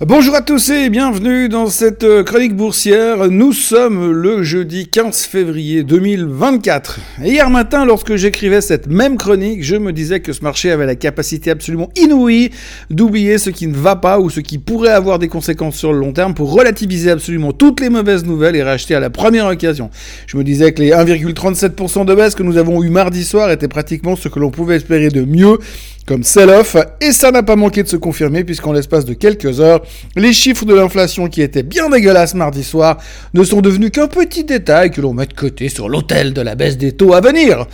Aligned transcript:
Bonjour 0.00 0.34
à 0.34 0.42
tous 0.42 0.70
et 0.70 0.90
bienvenue 0.90 1.48
dans 1.48 1.68
cette 1.68 2.02
euh, 2.02 2.24
chronique 2.24 2.56
boursière. 2.56 3.30
Nous 3.30 3.52
sommes 3.52 4.10
le 4.10 4.42
jeudi 4.42 4.88
15 4.88 5.22
février 5.22 5.84
2024. 5.84 6.98
Et 7.22 7.30
hier 7.30 7.48
matin, 7.48 7.84
lorsque 7.84 8.16
j'écrivais 8.16 8.60
cette 8.60 8.88
même 8.88 9.16
chronique, 9.16 9.62
je 9.62 9.76
me 9.76 9.92
disais 9.92 10.18
que 10.18 10.32
ce 10.32 10.42
marché 10.42 10.72
avait 10.72 10.86
la 10.86 10.96
capacité 10.96 11.52
absolument 11.52 11.90
inouïe 11.94 12.50
d'oublier 12.90 13.38
ce 13.38 13.50
qui 13.50 13.68
ne 13.68 13.76
va 13.76 13.94
pas 13.94 14.18
ou 14.18 14.30
ce 14.30 14.40
qui 14.40 14.58
pourrait 14.58 14.90
avoir 14.90 15.20
des 15.20 15.28
conséquences 15.28 15.76
sur 15.76 15.92
le 15.92 16.00
long 16.00 16.12
terme 16.12 16.34
pour 16.34 16.52
relativiser 16.52 17.12
absolument 17.12 17.52
toutes 17.52 17.78
les 17.78 17.88
mauvaises 17.88 18.24
nouvelles 18.24 18.56
et 18.56 18.64
racheter 18.64 18.96
à 18.96 19.00
la 19.00 19.10
première 19.10 19.46
occasion. 19.46 19.90
Je 20.26 20.36
me 20.36 20.42
disais 20.42 20.72
que 20.72 20.82
les 20.82 20.90
1,37% 20.90 22.04
de 22.04 22.14
baisse 22.16 22.34
que 22.34 22.42
nous 22.42 22.56
avons 22.56 22.82
eu 22.82 22.88
mardi 22.88 23.22
soir 23.22 23.48
étaient 23.52 23.68
pratiquement 23.68 24.16
ce 24.16 24.26
que 24.26 24.40
l'on 24.40 24.50
pouvait 24.50 24.74
espérer 24.74 25.10
de 25.10 25.24
mieux 25.24 25.58
comme 26.06 26.22
sell-off, 26.22 26.76
et 27.00 27.12
ça 27.12 27.30
n'a 27.30 27.42
pas 27.42 27.56
manqué 27.56 27.82
de 27.82 27.88
se 27.88 27.96
confirmer 27.96 28.44
puisqu'en 28.44 28.72
l'espace 28.72 29.04
de 29.04 29.14
quelques 29.14 29.60
heures, 29.60 29.80
les 30.16 30.32
chiffres 30.32 30.64
de 30.64 30.74
l'inflation 30.74 31.28
qui 31.28 31.42
étaient 31.42 31.62
bien 31.62 31.88
dégueulasses 31.88 32.34
mardi 32.34 32.64
soir 32.64 32.98
ne 33.34 33.44
sont 33.44 33.60
devenus 33.60 33.90
qu'un 33.90 34.08
petit 34.08 34.44
détail 34.44 34.90
que 34.90 35.00
l'on 35.00 35.14
met 35.14 35.26
de 35.26 35.32
côté 35.34 35.68
sur 35.68 35.88
l'autel 35.88 36.32
de 36.32 36.40
la 36.40 36.54
baisse 36.54 36.78
des 36.78 36.92
taux 36.92 37.14
à 37.14 37.20
venir. 37.20 37.66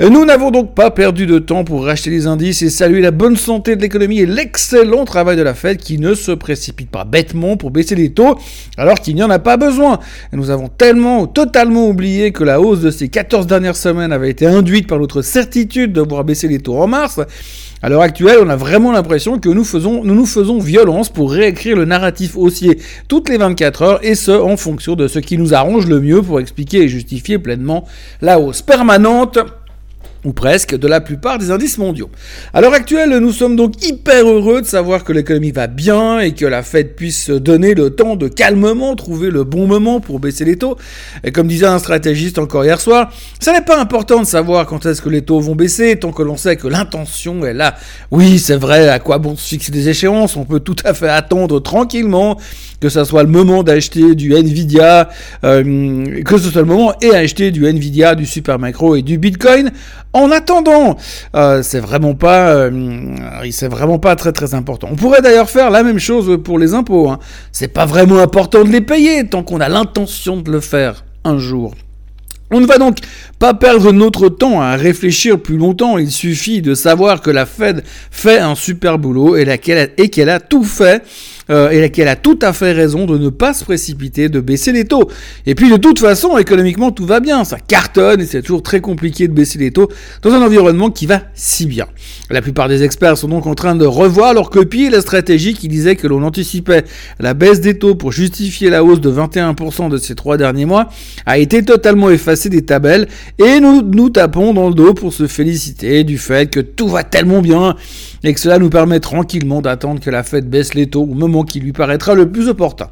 Nous 0.00 0.24
n'avons 0.24 0.50
donc 0.50 0.74
pas 0.74 0.90
perdu 0.90 1.26
de 1.26 1.38
temps 1.38 1.62
pour 1.62 1.84
racheter 1.84 2.08
les 2.08 2.26
indices 2.26 2.62
et 2.62 2.70
saluer 2.70 3.02
la 3.02 3.10
bonne 3.10 3.36
santé 3.36 3.76
de 3.76 3.82
l'économie 3.82 4.20
et 4.20 4.26
l'excellent 4.26 5.04
travail 5.04 5.36
de 5.36 5.42
la 5.42 5.52
Fed 5.52 5.76
qui 5.76 5.98
ne 5.98 6.14
se 6.14 6.32
précipite 6.32 6.90
pas 6.90 7.04
bêtement 7.04 7.58
pour 7.58 7.70
baisser 7.70 7.94
les 7.96 8.10
taux 8.10 8.38
alors 8.78 8.98
qu'il 9.00 9.14
n'y 9.14 9.22
en 9.22 9.28
a 9.28 9.38
pas 9.38 9.58
besoin. 9.58 9.98
nous 10.32 10.48
avons 10.48 10.68
tellement, 10.68 11.26
totalement 11.26 11.86
oublié 11.86 12.32
que 12.32 12.44
la 12.44 12.62
hausse 12.62 12.80
de 12.80 12.90
ces 12.90 13.08
14 13.08 13.46
dernières 13.46 13.76
semaines 13.76 14.12
avait 14.12 14.30
été 14.30 14.46
induite 14.46 14.86
par 14.86 14.98
notre 14.98 15.20
certitude 15.20 15.92
de 15.92 16.00
voir 16.00 16.24
baisser 16.24 16.48
les 16.48 16.60
taux 16.60 16.78
en 16.78 16.86
mars 16.86 17.20
à 17.82 17.88
l'heure 17.88 18.02
actuelle, 18.02 18.38
on 18.42 18.48
a 18.48 18.56
vraiment 18.56 18.92
l'impression 18.92 19.38
que 19.38 19.48
nous, 19.48 19.64
faisons, 19.64 20.04
nous 20.04 20.14
nous 20.14 20.26
faisons 20.26 20.58
violence 20.58 21.08
pour 21.08 21.32
réécrire 21.32 21.76
le 21.76 21.86
narratif 21.86 22.36
haussier 22.36 22.78
toutes 23.08 23.28
les 23.28 23.38
24 23.38 23.82
heures, 23.82 24.00
et 24.02 24.14
ce, 24.14 24.32
en 24.32 24.56
fonction 24.56 24.96
de 24.96 25.08
ce 25.08 25.18
qui 25.18 25.38
nous 25.38 25.54
arrange 25.54 25.86
le 25.86 26.00
mieux 26.00 26.20
pour 26.20 26.40
expliquer 26.40 26.82
et 26.82 26.88
justifier 26.88 27.38
pleinement 27.38 27.86
la 28.20 28.38
hausse 28.38 28.62
permanente 28.62 29.38
ou 30.24 30.32
presque, 30.32 30.76
de 30.76 30.86
la 30.86 31.00
plupart 31.00 31.38
des 31.38 31.50
indices 31.50 31.78
mondiaux. 31.78 32.10
À 32.52 32.60
l'heure 32.60 32.74
actuelle, 32.74 33.16
nous 33.18 33.32
sommes 33.32 33.56
donc 33.56 33.84
hyper 33.84 34.26
heureux 34.26 34.60
de 34.60 34.66
savoir 34.66 35.04
que 35.04 35.12
l'économie 35.12 35.50
va 35.50 35.66
bien 35.66 36.20
et 36.20 36.32
que 36.32 36.44
la 36.46 36.62
Fed 36.62 36.94
puisse 36.94 37.24
se 37.24 37.32
donner 37.32 37.74
le 37.74 37.90
temps 37.90 38.16
de 38.16 38.28
calmement 38.28 38.94
trouver 38.96 39.30
le 39.30 39.44
bon 39.44 39.66
moment 39.66 40.00
pour 40.00 40.20
baisser 40.20 40.44
les 40.44 40.56
taux. 40.56 40.76
Et 41.24 41.32
comme 41.32 41.48
disait 41.48 41.66
un 41.66 41.78
stratégiste 41.78 42.38
encore 42.38 42.64
hier 42.64 42.80
soir, 42.80 43.12
ça 43.40 43.52
n'est 43.52 43.64
pas 43.64 43.80
important 43.80 44.20
de 44.20 44.26
savoir 44.26 44.66
quand 44.66 44.84
est-ce 44.86 45.00
que 45.00 45.08
les 45.08 45.22
taux 45.22 45.40
vont 45.40 45.54
baisser, 45.54 45.96
tant 45.96 46.12
que 46.12 46.22
l'on 46.22 46.36
sait 46.36 46.56
que 46.56 46.68
l'intention 46.68 47.44
est 47.44 47.54
là. 47.54 47.76
Oui, 48.10 48.38
c'est 48.38 48.56
vrai, 48.56 48.88
à 48.88 48.98
quoi 48.98 49.18
bon 49.18 49.36
se 49.36 49.48
fixer 49.48 49.72
des 49.72 49.88
échéances? 49.88 50.36
On 50.36 50.44
peut 50.44 50.60
tout 50.60 50.76
à 50.84 50.94
fait 50.94 51.08
attendre 51.08 51.60
tranquillement 51.60 52.38
que 52.80 52.88
ça 52.88 53.04
soit 53.04 53.22
le 53.22 53.28
moment 53.28 53.62
d'acheter 53.62 54.14
du 54.14 54.34
Nvidia, 54.34 55.10
euh, 55.44 56.22
que 56.24 56.38
ce 56.38 56.50
soit 56.50 56.62
le 56.62 56.68
moment 56.68 56.94
et 57.02 57.14
acheter 57.14 57.50
du 57.50 57.66
Nvidia, 57.66 58.14
du 58.14 58.24
Supermicro 58.26 58.96
et 58.96 59.02
du 59.02 59.18
Bitcoin 59.18 59.70
en 60.12 60.30
attendant, 60.30 60.96
euh, 61.36 61.62
c'est 61.62 61.78
vraiment 61.80 62.14
pas, 62.14 62.50
euh, 62.50 62.70
c'est 63.50 63.68
vraiment 63.68 63.98
pas 63.98 64.16
très 64.16 64.32
très 64.32 64.54
important. 64.54 64.88
On 64.90 64.96
pourrait 64.96 65.22
d'ailleurs 65.22 65.48
faire 65.48 65.70
la 65.70 65.82
même 65.82 65.98
chose 65.98 66.38
pour 66.42 66.58
les 66.58 66.74
impôts. 66.74 67.08
Hein. 67.08 67.20
C'est 67.52 67.68
pas 67.68 67.86
vraiment 67.86 68.18
important 68.18 68.64
de 68.64 68.70
les 68.70 68.80
payer 68.80 69.26
tant 69.26 69.42
qu'on 69.42 69.60
a 69.60 69.68
l'intention 69.68 70.38
de 70.38 70.50
le 70.50 70.60
faire 70.60 71.04
un 71.24 71.38
jour. 71.38 71.74
On 72.52 72.60
ne 72.60 72.66
va 72.66 72.78
donc 72.78 72.98
pas 73.38 73.54
perdre 73.54 73.92
notre 73.92 74.28
temps 74.28 74.60
à 74.60 74.74
réfléchir 74.74 75.40
plus 75.40 75.56
longtemps. 75.56 75.98
Il 75.98 76.10
suffit 76.10 76.62
de 76.62 76.74
savoir 76.74 77.20
que 77.20 77.30
la 77.30 77.46
Fed 77.46 77.84
fait 78.10 78.40
un 78.40 78.56
super 78.56 78.98
boulot 78.98 79.36
et 79.36 79.58
qu'elle 79.58 80.28
a 80.28 80.40
tout 80.40 80.64
fait 80.64 81.04
euh, 81.50 81.70
et 81.70 81.90
qu'elle 81.90 82.08
a 82.08 82.16
tout 82.16 82.38
à 82.42 82.52
fait 82.52 82.72
raison 82.72 83.06
de 83.06 83.18
ne 83.18 83.28
pas 83.28 83.54
se 83.54 83.64
précipiter, 83.64 84.28
de 84.28 84.40
baisser 84.40 84.72
les 84.72 84.84
taux. 84.84 85.08
Et 85.46 85.54
puis 85.54 85.70
de 85.70 85.76
toute 85.76 85.98
façon, 85.98 86.38
économiquement, 86.38 86.90
tout 86.90 87.06
va 87.06 87.20
bien, 87.20 87.44
ça 87.44 87.58
cartonne 87.58 88.20
et 88.20 88.26
c'est 88.26 88.42
toujours 88.42 88.62
très 88.62 88.80
compliqué 88.80 89.28
de 89.28 89.32
baisser 89.32 89.58
les 89.58 89.70
taux 89.70 89.88
dans 90.22 90.32
un 90.32 90.42
environnement 90.42 90.90
qui 90.90 91.06
va 91.06 91.22
si 91.34 91.66
bien. 91.66 91.86
La 92.30 92.42
plupart 92.42 92.68
des 92.68 92.82
experts 92.82 93.18
sont 93.18 93.28
donc 93.28 93.46
en 93.46 93.54
train 93.54 93.74
de 93.74 93.86
revoir 93.86 94.34
leur 94.34 94.50
copie 94.50 94.84
et 94.84 94.90
la 94.90 95.00
stratégie 95.00 95.54
qui 95.54 95.68
disait 95.68 95.96
que 95.96 96.06
l'on 96.06 96.22
anticipait 96.22 96.84
la 97.18 97.34
baisse 97.34 97.60
des 97.60 97.78
taux 97.78 97.94
pour 97.94 98.12
justifier 98.12 98.70
la 98.70 98.84
hausse 98.84 99.00
de 99.00 99.10
21% 99.10 99.88
de 99.88 99.96
ces 99.98 100.14
trois 100.14 100.36
derniers 100.36 100.66
mois 100.66 100.88
a 101.26 101.38
été 101.38 101.62
totalement 101.64 102.10
effacée 102.10 102.48
des 102.48 102.62
tabelles 102.62 103.08
et 103.38 103.60
nous 103.60 103.82
nous 103.82 104.10
tapons 104.10 104.54
dans 104.54 104.68
le 104.68 104.74
dos 104.74 104.94
pour 104.94 105.12
se 105.12 105.26
féliciter 105.26 106.04
du 106.04 106.18
fait 106.18 106.50
que 106.50 106.60
tout 106.60 106.88
va 106.88 107.04
tellement 107.04 107.40
bien 107.40 107.76
et 108.22 108.34
que 108.34 108.40
cela 108.40 108.58
nous 108.58 108.70
permet 108.70 109.00
tranquillement 109.00 109.62
d'attendre 109.62 110.00
que 110.00 110.10
la 110.10 110.22
fête 110.22 110.48
baisse 110.48 110.74
les 110.74 110.86
taux 110.86 111.02
au 111.02 111.14
moment 111.14 111.39
qui 111.44 111.60
lui 111.60 111.72
paraîtra 111.72 112.14
le 112.14 112.30
plus 112.30 112.48
opportun. 112.48 112.88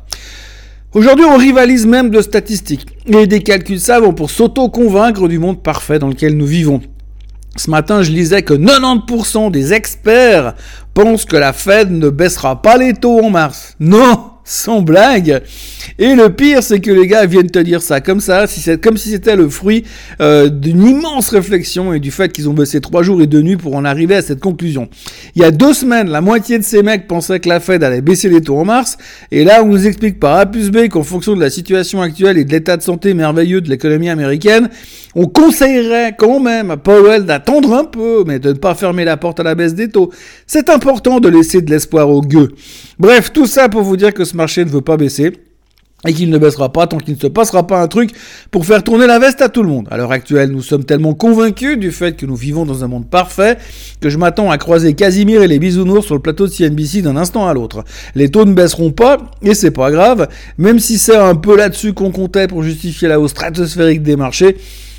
Aujourd'hui, 0.95 1.27
on 1.27 1.37
rivalise 1.37 1.87
même 1.87 2.11
de 2.11 2.23
statistiques 2.23 2.87
et 3.07 3.27
des 3.27 3.43
calculs 3.43 3.81
savants 3.81 4.15
pour 4.15 4.31
s'auto-convaincre 4.31 5.29
du 5.29 5.39
monde 5.39 5.63
parfait 5.63 5.99
dans 5.99 6.09
lequel 6.09 6.37
nous 6.37 6.47
vivons. 6.47 6.81
Ce 7.57 7.71
matin, 7.71 8.03
je 8.03 8.11
lisais 8.11 8.43
que 8.43 8.55
90% 8.55 9.51
des 9.51 9.75
experts 9.75 10.55
pensent 10.95 11.25
que 11.25 11.37
la 11.37 11.53
Fed 11.53 11.91
ne 11.91 12.09
baissera 12.09 12.63
pas 12.63 12.79
les 12.79 12.95
taux 12.95 13.21
en 13.23 13.31
mars. 13.31 13.75
Non 13.81 14.31
sans 14.49 14.81
blague. 14.81 15.43
Et 15.99 16.15
le 16.15 16.31
pire, 16.31 16.63
c'est 16.63 16.81
que 16.81 16.91
les 16.91 17.07
gars 17.07 17.27
viennent 17.27 17.51
te 17.51 17.59
dire 17.59 17.83
ça 17.83 18.01
comme 18.01 18.21
ça, 18.21 18.47
si 18.47 18.79
comme 18.79 18.97
si 18.97 19.11
c'était 19.11 19.37
le 19.37 19.49
fruit 19.49 19.85
euh, 20.21 20.49
d'une 20.49 20.83
immense 20.85 21.31
réflexion 21.31 21.93
et 21.93 22.01
du 22.01 22.11
fait 22.11 22.33
qu'ils 22.33 22.49
ont 22.49 22.55
baissé 22.55 22.81
trois 22.81 23.03
jours 23.03 23.21
et 23.21 23.27
deux 23.27 23.43
nuits 23.43 23.57
pour 23.57 23.77
en 23.77 23.85
arriver 23.85 24.15
à 24.15 24.23
cette 24.23 24.41
conclusion. 24.41 24.89
Il 25.35 25.43
y 25.43 25.45
a 25.45 25.51
deux 25.51 25.75
semaines, 25.75 26.09
la 26.09 26.21
moitié 26.21 26.59
de 26.59 26.65
ces 26.65 26.83
mecs 26.83 27.07
pensaient 27.07 27.41
que 27.41 27.49
la 27.49 27.61
Fed 27.61 27.83
allait 27.85 28.01
baisser 28.01 28.29
les 28.29 28.41
taux 28.41 28.57
en 28.57 28.65
mars, 28.65 28.97
et 29.31 29.45
là, 29.45 29.63
on 29.63 29.69
nous 29.69 29.87
explique 29.87 30.19
par 30.19 30.37
A 30.37 30.47
plus 30.47 30.71
B 30.71 30.89
qu'en 30.89 31.03
fonction 31.03 31.35
de 31.35 31.41
la 31.41 31.51
situation 31.51 32.01
actuelle 32.01 32.39
et 32.39 32.45
de 32.45 32.51
l'état 32.51 32.77
de 32.77 32.83
santé 32.83 33.13
merveilleux 33.13 33.61
de 33.61 33.69
l'économie 33.69 34.09
américaine, 34.09 34.69
on 35.15 35.27
conseillerait 35.27 36.15
quand 36.17 36.41
même 36.41 36.71
à 36.71 36.77
Powell 36.77 37.25
d'attendre 37.25 37.75
un 37.75 37.85
peu, 37.85 38.25
mais 38.27 38.39
de 38.39 38.51
ne 38.51 38.59
pas 38.59 38.75
fermer 38.75 39.05
la 39.05 39.17
porte 39.17 39.41
à 39.41 39.43
la 39.43 39.55
baisse 39.55 39.75
des 39.75 39.89
taux. 39.89 40.11
C'est 40.47 40.71
important 40.71 41.21
de 41.21 41.29
laisser 41.29 41.61
de 41.61 41.71
l'espoir 41.71 42.09
aux 42.09 42.23
gueux. 42.23 42.51
Bref, 42.99 43.33
tout 43.33 43.47
ça 43.47 43.69
pour 43.69 43.83
vous 43.83 43.97
dire 43.97 44.13
que 44.13 44.25
ce 44.25 44.37
marché 44.37 44.65
ne 44.65 44.71
veut 44.71 44.81
pas 44.81 44.97
baisser 44.97 45.33
et 46.07 46.13
qu'il 46.13 46.31
ne 46.31 46.39
baissera 46.39 46.73
pas 46.73 46.87
tant 46.87 46.99
qu'il 46.99 47.15
ne 47.15 47.19
se 47.19 47.27
passera 47.27 47.67
pas 47.67 47.81
un 47.81 47.89
truc 47.89 48.11
pour 48.51 48.65
faire 48.65 48.85
tourner 48.85 49.07
la 49.07 49.19
veste 49.19 49.43
à 49.43 49.49
tout 49.49 49.63
le 49.63 49.69
monde. 49.69 49.89
À 49.91 49.97
l'heure 49.97 50.13
actuelle, 50.13 50.51
nous 50.51 50.63
sommes 50.63 50.85
tellement 50.85 51.15
convaincus 51.15 51.77
du 51.79 51.91
fait 51.91 52.17
que 52.17 52.25
nous 52.25 52.37
vivons 52.37 52.65
dans 52.65 52.85
un 52.85 52.89
monde 52.89 53.09
parfait 53.09 53.59
que 54.01 54.09
je 54.09 54.17
m'attends 54.17 54.51
à 54.51 54.59
croiser 54.59 54.95
Casimir 54.95 55.43
et 55.43 55.49
les 55.49 55.59
bisounours 55.59 56.07
sur 56.07 56.15
le 56.15 56.21
plateau 56.21 56.47
de 56.47 56.53
CNBC 56.53 57.03
d'un 57.03 57.17
instant 57.17 57.49
à 57.49 57.55
l'autre. 57.55 57.85
Les 58.15 58.31
taux 58.31 58.45
ne 58.45 58.53
baisseront 58.53 58.93
pas, 58.93 59.19
et 59.43 59.55
c'est 59.55 59.73
pas 59.73 59.91
grave, 59.91 60.29
même 60.57 60.79
si 60.79 60.99
c'est 60.99 61.17
un 61.17 61.35
peu 61.35 61.57
là-dessus 61.57 61.93
qu'on 61.95 62.13
comptait 62.13 62.47
pour 62.47 62.63
justifier 62.63 63.09
la 63.09 63.19
hausse 63.19 63.33
stratosphérique 63.33 64.03
des 64.03 64.15
marchés, 64.15 64.57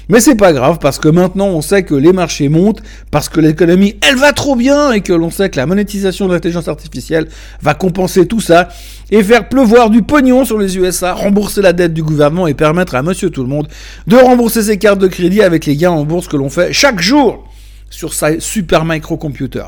mais 0.10 0.20
c'est 0.20 0.36
pas 0.36 0.52
grave 0.52 0.80
parce 0.82 1.00
que 1.00 1.08
maintenant 1.08 1.48
on 1.48 1.62
sait 1.62 1.84
que 1.84 1.96
les 1.96 2.12
marchés 2.12 2.50
montent, 2.50 2.82
parce 3.12 3.30
que 3.30 3.40
l'économie 3.40 3.96
elle 4.02 4.16
va 4.16 4.34
trop 4.34 4.56
bien 4.56 4.92
et 4.92 5.02
que 5.02 5.14
l'on 5.14 5.30
sait 5.30 5.50
que 5.50 5.58
la 5.58 5.66
monétisation 5.66 6.28
de 6.28 6.34
l'intelligence 6.34 6.68
artificielle 6.68 7.28
va 7.62 7.76
compenser 7.76 8.26
tout 8.26 8.42
ça 8.42 8.70
et 9.12 9.24
faire 9.24 9.48
pleuvoir 9.48 9.90
du 9.90 10.02
pognon 10.02 10.44
sur 10.44 10.58
les 10.58 10.78
USA, 10.78 11.14
rembourser 11.14 11.62
la 11.62 11.74
dette 11.74 11.94
du 11.94 12.04
gouvernement 12.04 12.48
et 12.48 12.54
permettre 12.54 12.96
à 12.96 13.04
monsieur 13.04 13.30
tout 13.30 13.44
le 13.44 13.50
monde 13.50 13.68
de 14.08 14.18
rembourser 14.18 14.64
ses 14.64 14.78
cartes 14.78 15.00
de 15.00 15.08
crédit 15.08 15.42
avec 15.42 15.66
les 15.66 15.76
gains 15.76 15.92
en 15.92 16.04
bourse 16.04 16.28
que 16.28 16.38
l'on 16.38 16.50
fait 16.50 16.74
chaque 16.74 17.00
jour 17.00 17.48
sur 17.90 18.14
sa 18.14 18.40
super 18.40 18.86
microcomputer. 18.86 19.66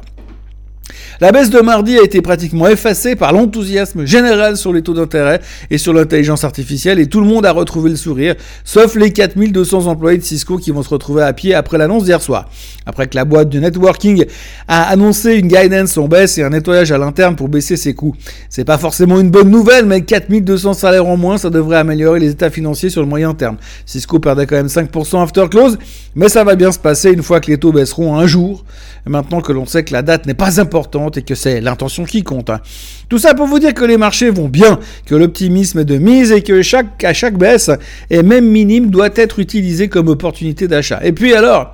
La 1.20 1.32
baisse 1.32 1.50
de 1.50 1.60
mardi 1.60 1.98
a 1.98 2.04
été 2.04 2.22
pratiquement 2.22 2.68
effacée 2.68 3.16
par 3.16 3.34
l'enthousiasme 3.34 4.06
général 4.06 4.58
sur 4.58 4.74
les 4.74 4.82
taux 4.82 4.94
d'intérêt 4.94 5.42
et 5.70 5.78
sur 5.78 5.94
l'intelligence 5.94 6.44
artificielle 6.44 7.00
et 7.00 7.08
tout 7.08 7.22
le 7.22 7.28
monde 7.28 7.46
a 7.46 7.52
retrouvé 7.52 7.90
le 7.90 7.96
sourire, 7.96 8.36
sauf 8.64 8.96
les 8.96 9.12
4200 9.12 9.88
employés 9.88 10.18
de 10.18 10.24
Cisco 10.24 10.58
qui 10.58 10.72
vont 10.72 10.84
se 10.84 10.90
retrouver 10.90 11.24
à 11.24 11.34
pied 11.34 11.54
après 11.54 11.78
l'annonce 11.78 12.06
d'hier 12.06 12.22
soir. 12.22 12.50
Après 12.86 13.08
que 13.08 13.16
la 13.16 13.26
boîte 13.26 13.50
de 13.50 13.60
networking 13.60 14.26
a 14.68 14.84
annoncé 14.90 15.36
une 15.36 15.48
guidance 15.48 15.98
en 15.98 16.08
baisse 16.08 16.38
et 16.38 16.44
un 16.44 16.50
nettoyage 16.50 16.92
à 16.92 16.98
l'interne 16.98 17.36
pour 17.36 17.48
baisser 17.48 17.78
ses 17.78 17.94
coûts. 17.94 18.16
C'est 18.50 18.66
pas 18.66 18.78
forcément 18.78 19.20
une 19.20 19.30
bonne 19.30 19.50
nouvelle, 19.50 19.86
mais 19.86 20.02
4200 20.02 20.74
salaires 20.74 21.06
en 21.06 21.18
moins, 21.18 21.38
ça 21.38 21.50
devrait 21.50 21.78
améliorer 21.78 22.20
les 22.20 22.32
états 22.32 22.50
financiers 22.50 22.90
sur 22.90 23.02
le 23.02 23.08
moyen 23.08 23.34
terme. 23.34 23.58
Cisco 23.86 24.20
perdait 24.20 24.48
quand 24.48 24.56
même 24.56 24.68
5% 24.68 25.22
after 25.22 25.46
close, 25.50 25.78
mais 26.16 26.30
ça 26.30 26.44
va 26.44 26.56
bien 26.56 26.72
se 26.72 26.80
passer 26.80 27.12
une 27.12 27.24
fois 27.24 27.40
que 27.40 27.52
les 27.52 27.58
taux 27.58 27.72
baisseront 27.72 28.18
un 28.18 28.26
jour, 28.26 28.66
maintenant 29.06 29.42
que 29.42 29.52
l'on 29.52 29.66
sait 29.66 29.84
que 29.84 29.94
la 29.94 30.02
date 30.02 30.26
n'est 30.26 30.34
pas 30.34 30.60
importante 30.60 30.81
et 31.16 31.22
que 31.22 31.36
c'est 31.36 31.62
l'intention 31.62 32.06
qui 32.06 32.24
compte. 32.24 32.50
Hein. 32.50 32.62
Tout 33.10 33.18
ça 33.18 33.34
pour 33.34 33.48
vous 33.48 33.60
dire 33.60 33.74
que 33.74 33.86
les 33.86 33.98
marchés 33.98 34.30
vont 34.30 34.48
bien, 34.48 34.80
que 35.06 35.16
l'optimisme 35.16 35.80
est 35.80 35.86
de 35.86 35.98
mise 35.98 36.32
et 36.32 36.42
que 36.42 36.62
chaque, 36.62 37.04
à 37.04 37.14
chaque 37.14 37.38
baisse, 37.38 37.70
et 38.10 38.24
même 38.24 38.48
minime, 38.48 38.90
doit 38.90 39.10
être 39.16 39.40
utilisé 39.40 39.88
comme 39.88 40.08
opportunité 40.08 40.68
d'achat. 40.68 41.00
Et 41.04 41.12
puis 41.12 41.34
alors, 41.34 41.74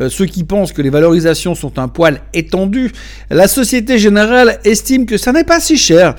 euh, 0.00 0.08
ceux 0.08 0.26
qui 0.26 0.44
pensent 0.44 0.72
que 0.72 0.82
les 0.82 0.90
valorisations 0.90 1.54
sont 1.54 1.78
un 1.78 1.88
poil 1.88 2.20
étendu, 2.34 2.92
la 3.30 3.48
Société 3.48 3.98
Générale 3.98 4.58
estime 4.64 5.06
que 5.06 5.16
ça 5.16 5.32
n'est 5.32 5.44
pas 5.44 5.60
si 5.60 5.76
cher 5.76 6.14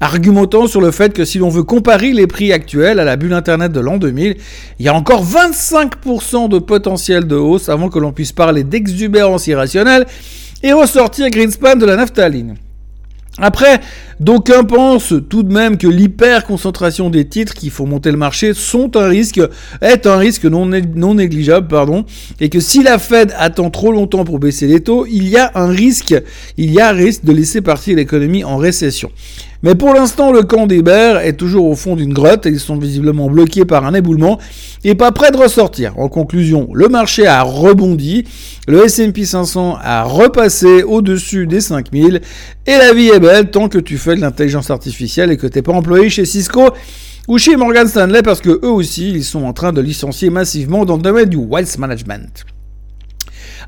argumentant 0.00 0.66
sur 0.66 0.80
le 0.80 0.90
fait 0.90 1.12
que 1.12 1.26
si 1.26 1.38
l'on 1.38 1.50
veut 1.50 1.62
comparer 1.62 2.12
les 2.12 2.26
prix 2.26 2.52
actuels 2.52 2.98
à 2.98 3.04
la 3.04 3.16
bulle 3.16 3.34
Internet 3.34 3.70
de 3.70 3.80
l'an 3.80 3.98
2000, 3.98 4.36
il 4.78 4.86
y 4.86 4.88
a 4.88 4.94
encore 4.94 5.24
25% 5.24 6.48
de 6.48 6.58
potentiel 6.58 7.26
de 7.26 7.36
hausse 7.36 7.68
avant 7.68 7.90
que 7.90 7.98
l'on 7.98 8.12
puisse 8.12 8.32
parler 8.32 8.64
d'exubérance 8.64 9.46
irrationnelle 9.46 10.06
et 10.62 10.72
ressortir 10.72 11.30
Greenspan 11.30 11.76
de 11.76 11.86
la 11.86 11.96
naphtaline. 11.96 12.56
Après, 13.38 13.80
d'aucuns 14.18 14.64
pensent 14.64 15.14
tout 15.30 15.42
de 15.42 15.52
même 15.52 15.78
que 15.78 15.86
l'hyper-concentration 15.86 17.10
des 17.10 17.26
titres 17.26 17.54
qui 17.54 17.70
font 17.70 17.86
monter 17.86 18.10
le 18.10 18.18
marché 18.18 18.48
est 18.48 20.06
un 20.06 20.16
risque 20.16 20.44
non, 20.44 20.66
négligeable, 20.66 21.68
et 22.40 22.48
que 22.50 22.60
si 22.60 22.82
la 22.82 22.98
Fed 22.98 23.32
attend 23.38 23.70
trop 23.70 23.92
longtemps 23.92 24.24
pour 24.24 24.40
baisser 24.40 24.66
les 24.66 24.80
taux, 24.80 25.06
il 25.06 25.28
y 25.28 25.38
a 25.38 25.52
un 25.54 25.68
risque 25.68 26.20
de 26.58 27.32
laisser 27.32 27.60
partir 27.62 27.96
l'économie 27.96 28.44
en 28.44 28.56
récession. 28.56 29.10
Mais 29.62 29.74
pour 29.74 29.92
l'instant, 29.92 30.32
le 30.32 30.42
camp 30.42 30.66
des 30.66 30.80
bears 30.80 31.18
est 31.18 31.34
toujours 31.34 31.66
au 31.66 31.74
fond 31.74 31.94
d'une 31.94 32.14
grotte 32.14 32.46
et 32.46 32.48
ils 32.48 32.60
sont 32.60 32.78
visiblement 32.78 33.28
bloqués 33.28 33.66
par 33.66 33.84
un 33.84 33.92
éboulement 33.92 34.38
et 34.84 34.94
pas 34.94 35.12
prêts 35.12 35.30
de 35.30 35.36
ressortir. 35.36 35.98
En 35.98 36.08
conclusion, 36.08 36.70
le 36.72 36.88
marché 36.88 37.26
a 37.26 37.42
rebondi, 37.42 38.24
le 38.66 38.84
S&P 38.86 39.26
500 39.26 39.76
a 39.82 40.04
repassé 40.04 40.82
au-dessus 40.82 41.46
des 41.46 41.60
5000 41.60 42.22
et 42.66 42.70
la 42.70 42.94
vie 42.94 43.08
est 43.08 43.20
belle 43.20 43.50
tant 43.50 43.68
que 43.68 43.78
tu 43.78 43.98
fais 43.98 44.16
de 44.16 44.22
l'intelligence 44.22 44.70
artificielle 44.70 45.30
et 45.30 45.36
que 45.36 45.46
t'es 45.46 45.62
pas 45.62 45.72
employé 45.72 46.08
chez 46.08 46.24
Cisco 46.24 46.70
ou 47.28 47.36
chez 47.36 47.54
Morgan 47.56 47.86
Stanley 47.86 48.22
parce 48.22 48.40
que 48.40 48.60
eux 48.64 48.70
aussi, 48.70 49.10
ils 49.10 49.24
sont 49.24 49.44
en 49.44 49.52
train 49.52 49.74
de 49.74 49.82
licencier 49.82 50.30
massivement 50.30 50.86
dans 50.86 50.96
le 50.96 51.02
domaine 51.02 51.28
du 51.28 51.36
wealth 51.36 51.76
management. 51.76 52.46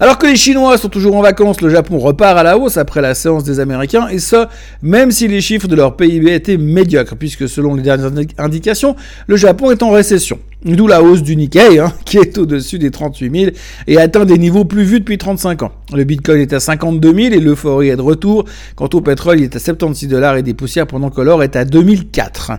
Alors 0.02 0.18
que 0.18 0.26
les 0.26 0.34
Chinois 0.34 0.76
sont 0.78 0.88
toujours 0.88 1.14
en 1.14 1.22
vacances, 1.22 1.60
le 1.60 1.68
Japon 1.68 1.96
repart 2.00 2.36
à 2.36 2.42
la 2.42 2.58
hausse 2.58 2.76
après 2.76 3.00
la 3.00 3.14
séance 3.14 3.44
des 3.44 3.60
Américains, 3.60 4.08
et 4.08 4.18
ce, 4.18 4.46
même 4.82 5.12
si 5.12 5.28
les 5.28 5.40
chiffres 5.40 5.68
de 5.68 5.76
leur 5.76 5.94
PIB 5.94 6.34
étaient 6.34 6.56
médiocres, 6.56 7.14
puisque 7.14 7.48
selon 7.48 7.76
les 7.76 7.84
dernières 7.84 8.10
indications, 8.38 8.96
le 9.28 9.36
Japon 9.36 9.70
est 9.70 9.80
en 9.80 9.90
récession. 9.90 10.40
D'où 10.64 10.88
la 10.88 11.04
hausse 11.04 11.22
du 11.22 11.36
Nikkei, 11.36 11.78
hein, 11.78 11.92
qui 12.04 12.18
est 12.18 12.36
au-dessus 12.36 12.80
des 12.80 12.90
38 12.90 13.40
000 13.40 13.52
et 13.86 13.98
atteint 13.98 14.24
des 14.24 14.38
niveaux 14.38 14.64
plus 14.64 14.82
vus 14.82 14.98
depuis 14.98 15.18
35 15.18 15.62
ans. 15.62 15.72
Le 15.94 16.02
Bitcoin 16.02 16.40
est 16.40 16.52
à 16.52 16.58
52 16.58 17.14
000 17.14 17.34
et 17.34 17.38
l'euphorie 17.38 17.90
est 17.90 17.96
de 17.96 18.02
retour. 18.02 18.44
Quant 18.74 18.88
au 18.92 19.02
pétrole, 19.02 19.38
il 19.38 19.44
est 19.44 19.54
à 19.54 19.60
76 19.60 20.08
dollars 20.08 20.36
et 20.36 20.42
des 20.42 20.54
poussières 20.54 20.88
pendant 20.88 21.10
que 21.10 21.20
l'or 21.20 21.44
est 21.44 21.54
à 21.54 21.64
2004. 21.64 22.52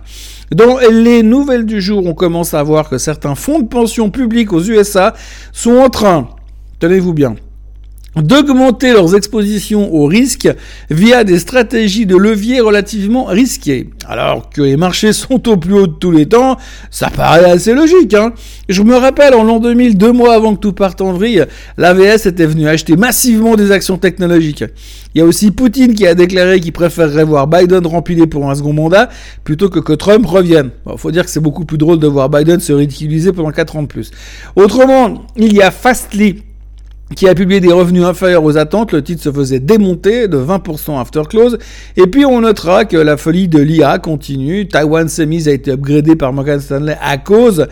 Dans 0.52 0.78
les 0.90 1.22
nouvelles 1.22 1.66
du 1.66 1.82
jour, 1.82 2.06
on 2.06 2.14
commence 2.14 2.54
à 2.54 2.62
voir 2.62 2.88
que 2.88 2.96
certains 2.96 3.34
fonds 3.34 3.60
de 3.60 3.68
pension 3.68 4.08
publics 4.08 4.50
aux 4.54 4.62
USA 4.62 5.12
sont 5.52 5.76
en 5.76 5.90
train 5.90 6.28
tenez-vous 6.84 7.14
bien, 7.14 7.34
d'augmenter 8.14 8.92
leurs 8.92 9.14
expositions 9.16 9.92
au 9.94 10.04
risque 10.06 10.48
via 10.90 11.24
des 11.24 11.38
stratégies 11.38 12.06
de 12.06 12.16
levier 12.16 12.60
relativement 12.60 13.24
risquées. 13.24 13.90
Alors 14.06 14.50
que 14.50 14.62
les 14.62 14.76
marchés 14.76 15.12
sont 15.12 15.48
au 15.48 15.56
plus 15.56 15.72
haut 15.72 15.86
de 15.86 15.94
tous 15.94 16.10
les 16.10 16.26
temps, 16.26 16.58
ça 16.90 17.08
paraît 17.08 17.50
assez 17.50 17.74
logique. 17.74 18.12
Hein 18.14 18.32
Je 18.68 18.82
me 18.82 18.94
rappelle, 18.96 19.34
en 19.34 19.44
l'an 19.44 19.60
2000, 19.60 19.96
deux 19.96 20.12
mois 20.12 20.34
avant 20.34 20.54
que 20.54 20.60
tout 20.60 20.74
parte 20.74 21.00
en 21.00 21.12
vrille, 21.12 21.46
l'AVS 21.78 22.26
était 22.26 22.46
venu 22.46 22.68
acheter 22.68 22.96
massivement 22.96 23.56
des 23.56 23.72
actions 23.72 23.96
technologiques. 23.96 24.64
Il 25.14 25.20
y 25.20 25.22
a 25.22 25.24
aussi 25.24 25.52
Poutine 25.52 25.94
qui 25.94 26.06
a 26.06 26.14
déclaré 26.14 26.60
qu'il 26.60 26.72
préférerait 26.72 27.24
voir 27.24 27.46
Biden 27.46 27.86
remplir 27.86 28.28
pour 28.28 28.50
un 28.50 28.54
second 28.54 28.72
mandat 28.74 29.08
plutôt 29.42 29.70
que 29.70 29.78
que 29.78 29.92
Trump 29.92 30.26
revienne. 30.26 30.70
Il 30.86 30.98
faut 30.98 31.10
dire 31.10 31.24
que 31.24 31.30
c'est 31.30 31.40
beaucoup 31.40 31.64
plus 31.64 31.78
drôle 31.78 31.98
de 31.98 32.06
voir 32.06 32.28
Biden 32.28 32.60
se 32.60 32.72
ridiculiser 32.72 33.32
pendant 33.32 33.50
4 33.50 33.76
ans 33.76 33.82
de 33.82 33.88
plus. 33.88 34.10
Autrement, 34.56 35.24
il 35.36 35.54
y 35.54 35.62
a 35.62 35.70
Fastly 35.70 36.42
qui 37.14 37.28
a 37.28 37.34
publié 37.34 37.60
des 37.60 37.72
revenus 37.72 38.04
inférieurs 38.04 38.42
aux 38.44 38.56
attentes, 38.56 38.92
le 38.92 39.02
titre 39.02 39.22
se 39.22 39.30
faisait 39.30 39.60
démonter 39.60 40.26
de 40.26 40.38
20% 40.38 40.98
after 41.00 41.22
close. 41.28 41.58
Et 41.96 42.06
puis 42.06 42.24
on 42.24 42.40
notera 42.40 42.86
que 42.86 42.96
la 42.96 43.16
folie 43.16 43.46
de 43.46 43.60
l'IA 43.60 43.98
continue. 43.98 44.66
Taiwan 44.66 45.08
Semis 45.08 45.48
a 45.48 45.52
été 45.52 45.70
upgradé 45.72 46.16
par 46.16 46.32
Morgan 46.32 46.60
Stanley 46.60 46.96
à 47.00 47.18
cause 47.18 47.66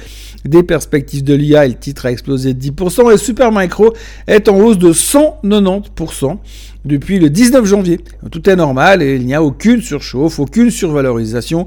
des 0.44 0.62
perspectives 0.62 1.25
de 1.25 1.34
l'IA 1.34 1.67
et 1.67 1.69
le 1.70 1.75
titre 1.75 2.06
a 2.06 2.12
explosé 2.12 2.55
de 2.55 2.61
10%. 2.61 3.12
Et 3.12 3.17
Supermicro 3.17 3.94
est 4.26 4.49
en 4.49 4.58
hausse 4.58 4.79
de 4.79 4.93
190% 4.93 6.37
depuis 6.85 7.19
le 7.19 7.31
19 7.31 7.64
janvier. 7.64 8.00
Tout 8.31 8.49
est 8.50 8.56
normal 8.56 9.02
et 9.02 9.17
il 9.17 9.25
n'y 9.25 9.35
a 9.35 9.43
aucune 9.43 9.81
surchauffe, 9.81 10.38
aucune 10.40 10.70
survalorisation. 10.70 11.67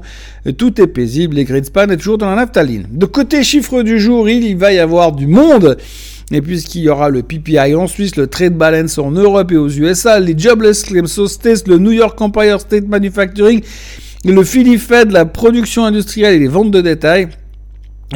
Tout 0.56 0.80
est 0.80 0.86
paisible. 0.86 1.36
Les 1.36 1.44
Greenspan 1.44 1.88
est 1.88 1.96
toujours 1.96 2.18
dans 2.18 2.30
la 2.30 2.36
naphtaline. 2.36 2.86
De 2.90 3.06
côté 3.06 3.42
chiffre 3.42 3.82
du 3.82 3.98
jour, 3.98 4.28
il 4.28 4.56
va 4.56 4.72
y 4.72 4.78
avoir 4.78 5.12
du 5.12 5.26
monde. 5.26 5.76
Et 6.32 6.42
puisqu'il 6.42 6.82
y 6.82 6.88
aura 6.88 7.08
le 7.08 7.22
PPI 7.22 7.76
en 7.76 7.86
Suisse, 7.86 8.16
le 8.16 8.26
Trade 8.26 8.54
Balance 8.54 8.98
en 8.98 9.12
Europe 9.12 9.52
et 9.52 9.56
aux 9.56 9.68
USA, 9.68 10.18
les 10.18 10.36
Jobless 10.36 10.82
Claims 10.82 11.18
au 11.18 11.28
States, 11.28 11.68
le 11.68 11.78
New 11.78 11.92
York 11.92 12.20
Empire 12.20 12.60
State 12.60 12.88
Manufacturing, 12.88 13.62
le 14.24 14.42
Philly 14.42 14.76
Fed, 14.76 15.12
la 15.12 15.24
production 15.24 15.84
industrielle 15.84 16.34
et 16.34 16.38
les 16.40 16.48
ventes 16.48 16.72
de 16.72 16.80
détail. 16.80 17.28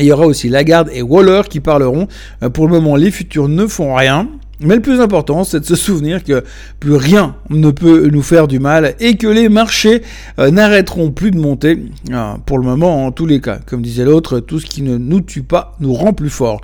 il 0.00 0.06
y 0.06 0.12
aura 0.12 0.26
aussi 0.26 0.48
Lagarde 0.48 0.90
et 0.92 1.02
Waller 1.02 1.42
qui 1.48 1.60
parleront. 1.60 2.08
Euh, 2.42 2.50
pour 2.50 2.66
le 2.66 2.72
moment, 2.72 2.96
les 2.96 3.12
futurs 3.12 3.48
ne 3.48 3.66
font 3.68 3.94
rien. 3.94 4.28
Mais 4.62 4.74
le 4.74 4.82
plus 4.82 5.00
important, 5.00 5.42
c'est 5.44 5.60
de 5.60 5.64
se 5.64 5.74
souvenir 5.74 6.22
que 6.22 6.44
plus 6.80 6.94
rien 6.94 7.34
ne 7.48 7.70
peut 7.70 8.08
nous 8.12 8.22
faire 8.22 8.46
du 8.46 8.58
mal 8.58 8.94
et 9.00 9.16
que 9.16 9.26
les 9.26 9.48
marchés 9.48 10.02
euh, 10.38 10.50
n'arrêteront 10.50 11.10
plus 11.10 11.30
de 11.30 11.38
monter. 11.38 11.82
Euh, 12.10 12.34
pour 12.44 12.58
le 12.58 12.64
moment, 12.64 13.06
en 13.06 13.12
tous 13.12 13.24
les 13.24 13.40
cas, 13.40 13.58
comme 13.64 13.80
disait 13.80 14.04
l'autre, 14.04 14.38
tout 14.38 14.60
ce 14.60 14.66
qui 14.66 14.82
ne 14.82 14.98
nous 14.98 15.22
tue 15.22 15.42
pas 15.42 15.76
nous 15.80 15.94
rend 15.94 16.12
plus 16.12 16.28
forts. 16.28 16.60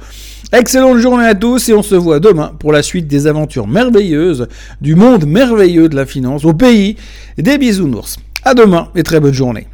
Excellente 0.53 0.99
journée 0.99 1.27
à 1.27 1.35
tous 1.35 1.69
et 1.71 1.75
on 1.75 1.83
se 1.83 1.95
voit 1.95 2.21
demain 2.21 2.53
pour 2.59 2.71
la 2.71 2.83
suite 2.83 3.09
des 3.09 3.27
aventures 3.27 3.67
merveilleuses 3.67 4.47
du 4.81 4.95
monde 4.95 5.27
merveilleux 5.27 5.89
de 5.89 5.97
la 5.97 6.07
finance 6.07 6.45
au 6.45 6.53
pays 6.53 6.97
des 7.39 7.57
bisounours. 7.59 8.19
À 8.45 8.55
demain 8.55 8.89
et 8.95 9.03
très 9.03 9.21
bonne 9.21 9.35
journée. 9.35 9.67